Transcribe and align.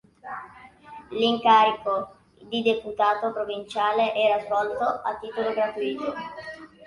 L'incarico 1.09 2.15
di 2.47 2.63
deputato 2.63 3.31
provinciale 3.31 4.15
era 4.15 4.43
svolto 4.45 4.83
a 4.83 5.15
titolo 5.21 5.53
gratuito. 5.53 6.11